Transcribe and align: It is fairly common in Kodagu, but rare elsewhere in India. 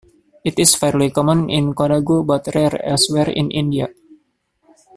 It 0.43 0.57
is 0.57 0.73
fairly 0.73 1.11
common 1.11 1.47
in 1.51 1.75
Kodagu, 1.75 2.25
but 2.25 2.47
rare 2.55 2.83
elsewhere 2.83 3.29
in 3.29 3.51
India. 3.51 3.89